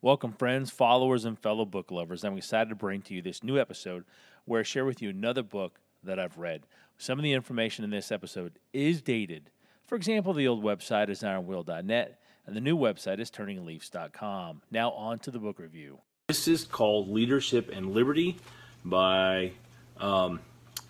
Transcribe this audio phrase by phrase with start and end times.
[0.00, 2.22] Welcome, friends, followers, and fellow book lovers.
[2.22, 4.04] I'm excited to bring to you this new episode
[4.44, 6.62] where I share with you another book that I've read.
[6.98, 9.50] Some of the information in this episode is dated.
[9.86, 14.62] For example, the old website is ironwill.net and the new website is turningleafs.com.
[14.70, 15.98] Now, on to the book review.
[16.28, 18.36] This is called Leadership and Liberty
[18.84, 19.50] by
[19.98, 20.38] um,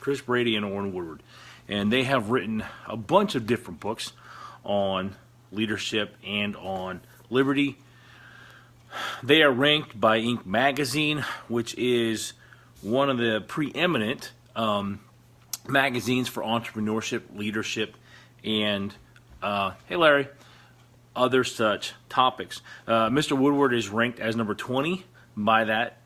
[0.00, 1.22] Chris Brady and Orrin Woodward.
[1.68, 4.14] And they have written a bunch of different books
[4.64, 5.14] on
[5.52, 7.78] leadership and on liberty.
[9.22, 10.46] They are ranked by Inc.
[10.46, 12.32] Magazine, which is
[12.82, 15.00] one of the preeminent um,
[15.68, 17.96] magazines for entrepreneurship, leadership,
[18.44, 18.94] and
[19.42, 20.28] uh, hey, Larry,
[21.14, 22.60] other such topics.
[22.86, 23.36] Uh, Mr.
[23.36, 25.04] Woodward is ranked as number 20
[25.36, 25.98] by that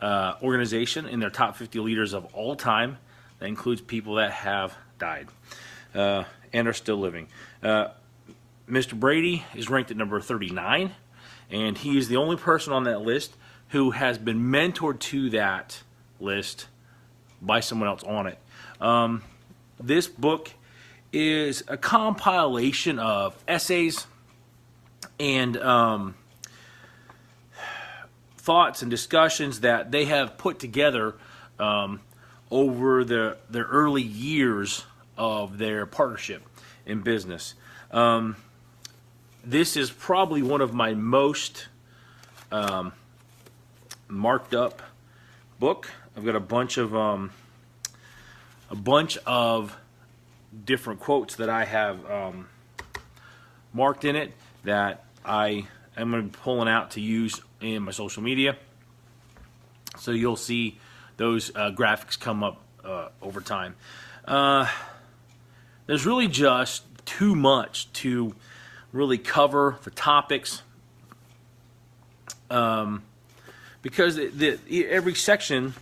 [0.00, 2.98] uh, organization in their top 50 leaders of all time.
[3.38, 5.28] That includes people that have died
[5.94, 7.28] uh, and are still living.
[7.62, 7.88] Uh,
[8.68, 8.98] Mr.
[8.98, 10.94] Brady is ranked at number 39,
[11.50, 13.34] and he is the only person on that list
[13.68, 15.82] who has been mentored to that
[16.20, 16.66] list
[17.40, 18.38] by someone else on it.
[18.80, 19.22] Um,
[19.80, 20.50] this book
[21.12, 24.06] is a compilation of essays
[25.18, 26.14] and um,
[28.36, 31.14] thoughts and discussions that they have put together
[31.58, 32.00] um,
[32.50, 34.84] over the their early years
[35.16, 36.42] of their partnership
[36.86, 37.54] in business.
[37.90, 38.36] Um,
[39.48, 41.68] this is probably one of my most
[42.52, 42.92] um,
[44.06, 44.82] marked up
[45.58, 45.90] book.
[46.14, 47.30] I've got a bunch of um,
[48.70, 49.74] a bunch of
[50.66, 52.48] different quotes that I have um,
[53.72, 57.92] marked in it that I am going to be pulling out to use in my
[57.92, 58.54] social media.
[59.98, 60.78] So you'll see
[61.16, 63.76] those uh, graphics come up uh, over time.
[64.26, 64.70] Uh,
[65.86, 68.34] there's really just too much to
[68.92, 70.62] really cover the topics
[72.50, 73.02] um,
[73.82, 75.74] because the, the, every section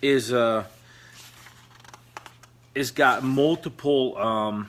[0.00, 0.64] is uh,
[2.74, 4.68] is got multiple um,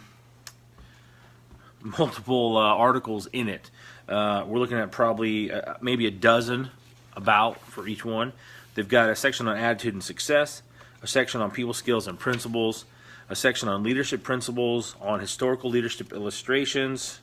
[1.81, 3.69] multiple uh, articles in it.
[4.07, 6.69] Uh, we're looking at probably uh, maybe a dozen
[7.15, 8.33] about for each one.
[8.75, 10.61] They've got a section on attitude and success,
[11.01, 12.85] a section on people skills and principles,
[13.29, 17.19] a section on leadership principles, on historical leadership illustrations,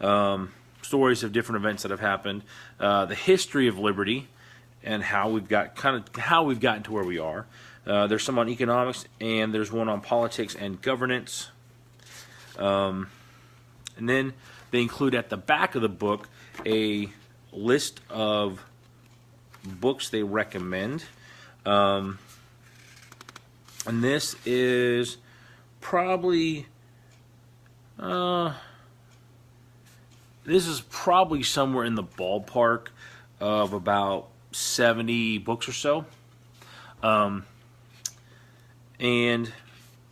[0.00, 0.52] um,
[0.82, 2.42] stories of different events that have happened,
[2.78, 4.28] uh, the history of liberty,
[4.82, 7.46] and how we've got kind of how we've gotten to where we are.
[7.86, 11.50] Uh, there's some on economics, and there's one on politics and governance.
[12.58, 13.08] Um,
[13.96, 14.32] and then
[14.70, 16.28] they include at the back of the book
[16.66, 17.08] a
[17.52, 18.64] list of
[19.64, 21.04] books they recommend.
[21.64, 22.18] Um,
[23.86, 25.18] and this is
[25.80, 26.66] probably
[27.98, 28.54] uh,
[30.44, 32.88] this is probably somewhere in the ballpark
[33.40, 36.06] of about 70 books or so.
[37.02, 37.44] Um,
[38.98, 39.52] and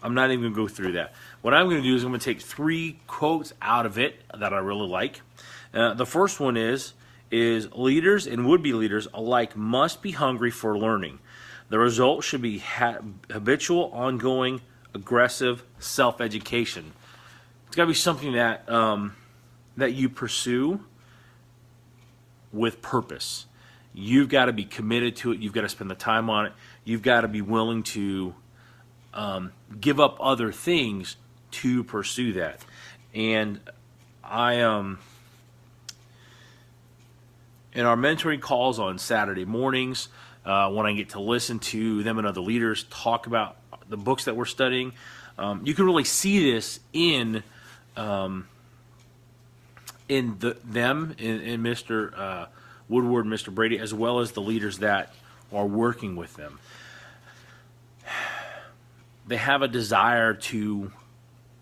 [0.03, 1.15] I'm not even going to go through that.
[1.43, 4.21] What I'm going to do is I'm going to take three quotes out of it
[4.39, 5.21] that I really like.
[5.73, 6.93] Uh, the first one is
[7.31, 11.19] is leaders and would-be leaders alike must be hungry for learning.
[11.69, 14.63] The result should be ha- habitual, ongoing,
[14.95, 16.93] aggressive self-education.
[17.67, 19.15] It's got to be something that um,
[19.77, 20.81] that you pursue
[22.53, 23.47] with purpose.
[23.95, 25.41] You've got to be committed to it.
[25.41, 26.53] You've got to spend the time on it.
[26.85, 28.35] You've got to be willing to
[29.13, 31.17] um, give up other things
[31.51, 32.65] to pursue that.
[33.15, 33.61] And
[34.23, 34.99] I um
[37.73, 40.09] in our mentoring calls on Saturday mornings,
[40.45, 43.57] uh, when I get to listen to them and other leaders talk about
[43.89, 44.93] the books that we're studying,
[45.39, 47.43] um, you can really see this in
[47.97, 48.47] um,
[50.09, 52.17] in the, them, in, in Mr.
[52.19, 52.47] Uh,
[52.89, 53.55] Woodward, Mr.
[53.55, 55.13] Brady, as well as the leaders that
[55.53, 56.59] are working with them.
[59.27, 60.91] They have a desire to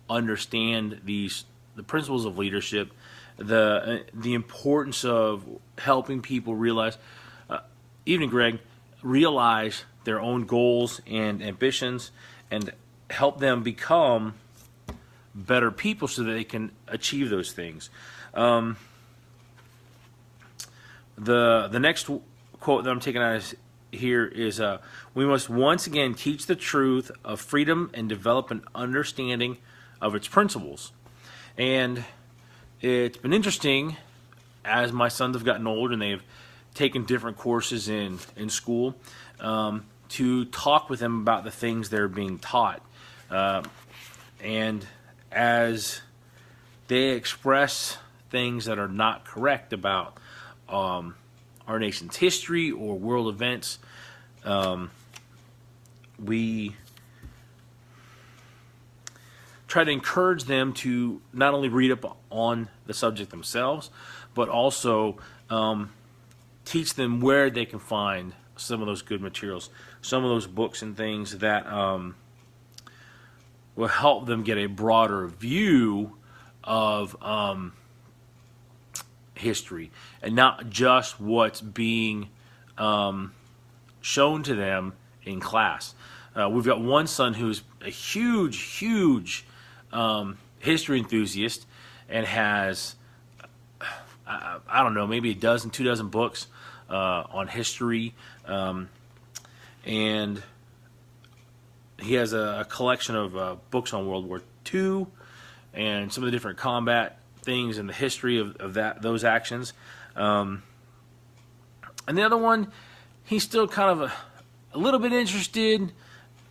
[0.08, 1.44] understand these
[1.74, 2.92] the principles of leadership,
[3.38, 5.44] the uh, the importance of
[5.76, 6.96] helping people realize,
[7.50, 7.58] uh,
[8.06, 8.60] even Greg,
[9.02, 12.10] realize their own goals and ambitions,
[12.50, 12.72] and
[13.10, 14.34] help them become
[15.34, 17.90] better people so that they can achieve those things.
[18.32, 18.78] Um,
[21.18, 22.08] the the next
[22.60, 23.54] quote that I'm taking out is
[23.92, 24.78] here is uh,
[25.14, 29.58] we must once again teach the truth of freedom and develop an understanding
[30.00, 30.92] of its principles.
[31.56, 32.04] And
[32.80, 33.96] it's been interesting
[34.64, 36.22] as my sons have gotten older and they've
[36.74, 38.94] taken different courses in, in school
[39.40, 42.82] um, to talk with them about the things they're being taught.
[43.30, 43.62] Uh,
[44.40, 44.86] and
[45.32, 46.00] as
[46.88, 47.98] they express
[48.30, 50.18] things that are not correct about
[50.68, 51.14] um,
[51.66, 53.78] our nation's history or world events.
[54.44, 54.90] Um,
[56.22, 56.76] we
[59.66, 63.90] try to encourage them to not only read up on the subject themselves,
[64.34, 65.18] but also
[65.50, 65.90] um,
[66.64, 69.70] teach them where they can find some of those good materials,
[70.00, 72.16] some of those books and things that um,
[73.74, 76.16] will help them get a broader view
[76.64, 77.72] of um,
[79.34, 79.90] history
[80.22, 82.28] and not just what's being
[82.78, 83.32] um,
[84.00, 84.94] shown to them
[85.24, 85.94] in class.
[86.34, 89.46] Uh, we've got one son who's a huge, huge
[89.92, 91.66] um, history enthusiast
[92.08, 92.96] and has,
[94.26, 96.55] I, I, don't know, maybe a dozen, two dozen books uh,
[96.94, 98.14] on history.
[98.46, 98.88] Um,
[99.84, 100.42] and
[102.00, 104.42] he has a, a collection of uh, books on World War
[104.72, 105.06] II
[105.72, 109.72] and some of the different combat things and the history of, of that those actions.
[110.16, 110.62] Um,
[112.08, 112.72] and the other one,
[113.24, 114.12] he's still kind of a,
[114.74, 115.92] a, little bit interested,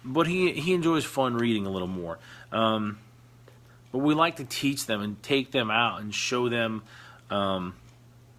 [0.03, 2.19] but he he enjoys fun reading a little more.
[2.51, 2.99] Um,
[3.91, 6.83] but we like to teach them and take them out and show them
[7.29, 7.75] um,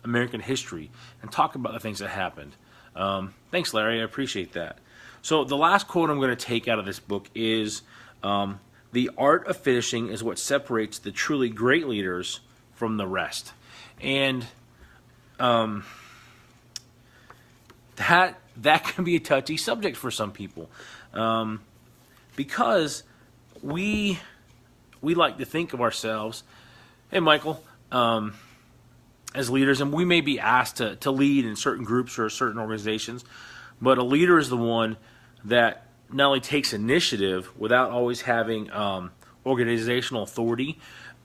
[0.07, 0.91] American history
[1.23, 2.53] and talk about the things that happened.
[2.95, 4.01] Um, thanks, Larry.
[4.01, 4.79] I appreciate that.
[5.23, 7.83] So the last quote I'm going to take out of this book is
[8.23, 8.61] um,
[8.93, 12.41] the art of finishing is what separates the truly great leaders
[12.75, 13.53] from the rest.
[14.01, 14.47] And
[15.39, 15.85] um,
[17.97, 20.71] that that can be a touchy subject for some people
[21.13, 21.61] um,
[22.37, 23.03] because
[23.63, 24.19] we
[25.01, 26.43] we like to think of ourselves,
[27.11, 27.63] hey Michael,
[27.93, 28.35] um,
[29.37, 32.59] as leaders, and we may be asked to, to lead in certain groups or certain
[32.59, 33.25] organizations,
[33.81, 34.97] but a leader is the one
[35.45, 39.11] that not only takes initiative without always having um,
[39.45, 40.79] organizational authority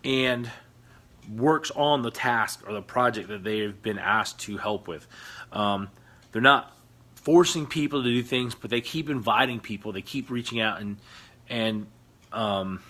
[0.04, 0.52] and
[1.34, 5.08] works on the task or the project that they've been asked to help with.
[5.54, 5.90] Um,
[6.32, 6.76] they're not
[7.16, 9.92] forcing people to do things, but they keep inviting people.
[9.92, 10.98] They keep reaching out and
[11.50, 11.88] and
[12.32, 12.82] um,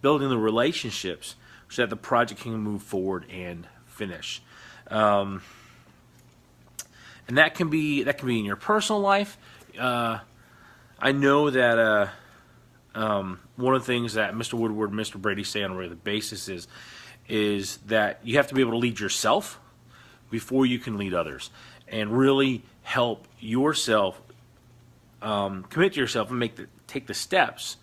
[0.00, 1.34] building the relationships
[1.68, 3.66] so that the project can move forward and
[3.98, 4.40] finish.
[4.86, 5.42] Um,
[7.26, 9.36] and that can be that can be in your personal life.
[9.78, 10.18] Uh,
[10.98, 12.08] I know that uh,
[12.94, 14.54] um, one of the things that Mr.
[14.54, 15.20] Woodward, and Mr.
[15.20, 16.68] Brady say on a regular basis is
[17.28, 19.60] is that you have to be able to lead yourself
[20.30, 21.50] before you can lead others,
[21.88, 24.20] and really help yourself
[25.20, 27.76] um, commit to yourself and make the take the steps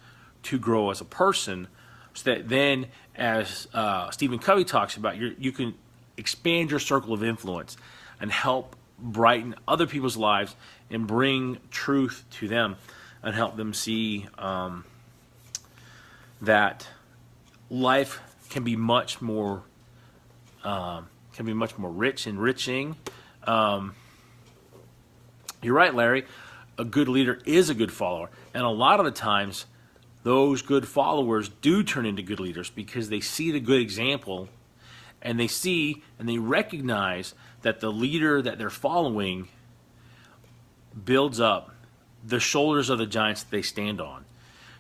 [0.43, 1.67] to grow as a person,
[2.13, 5.75] so that then, as uh, Stephen Covey talks about, you can
[6.17, 7.77] expand your circle of influence
[8.19, 10.55] and help brighten other people's lives
[10.89, 12.77] and bring truth to them
[13.21, 14.85] and help them see um,
[16.41, 16.87] that
[17.69, 18.19] life
[18.49, 19.63] can be much more
[20.63, 22.95] um, can be much more rich, enriching.
[23.43, 23.93] Um,
[25.61, 26.25] you're right, Larry.
[26.77, 29.65] A good leader is a good follower, and a lot of the times,
[30.23, 34.49] those good followers do turn into good leaders because they see the good example,
[35.25, 37.33] and they see and they recognize
[37.63, 39.47] that the leader that they're following
[41.03, 41.71] builds up
[42.23, 44.23] the shoulders of the giants that they stand on.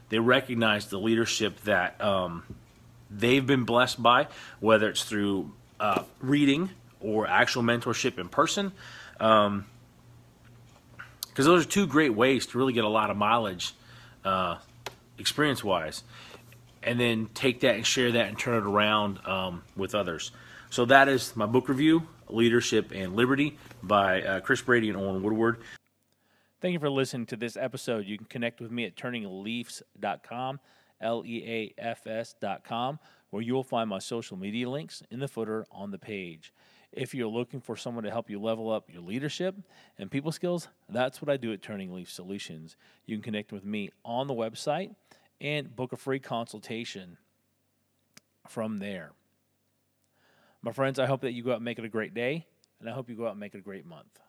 [0.09, 2.43] They recognize the leadership that um,
[3.09, 4.27] they've been blessed by,
[4.59, 6.69] whether it's through uh, reading
[7.01, 8.71] or actual mentorship in person.
[9.17, 9.65] Because um,
[11.35, 13.73] those are two great ways to really get a lot of mileage
[14.23, 14.57] uh,
[15.17, 16.03] experience wise.
[16.85, 20.31] And then take that and share that and turn it around um, with others.
[20.69, 25.23] So that is my book review, Leadership and Liberty by uh, Chris Brady and Orrin
[25.23, 25.57] Woodward.
[26.61, 28.05] Thank you for listening to this episode.
[28.05, 30.59] You can connect with me at turningleafs.com,
[31.01, 32.99] L E A F S.com,
[33.29, 36.53] where you will find my social media links in the footer on the page.
[36.91, 39.55] If you're looking for someone to help you level up your leadership
[39.97, 42.77] and people skills, that's what I do at Turning Leaf Solutions.
[43.05, 44.95] You can connect with me on the website
[45.39, 47.17] and book a free consultation
[48.47, 49.11] from there.
[50.61, 52.47] My friends, I hope that you go out and make it a great day,
[52.79, 54.19] and I hope you go out and make it a great month.